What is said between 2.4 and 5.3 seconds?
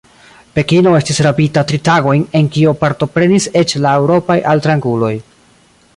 kio partoprenis eĉ la eŭropaj altranguloj.